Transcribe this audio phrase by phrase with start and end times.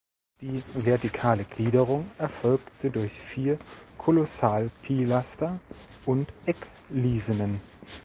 [0.41, 3.59] Die vertikale Gliederung erfolgte durch vier
[3.99, 5.59] Kolossalpilaster
[6.07, 7.61] und Ecklisenen.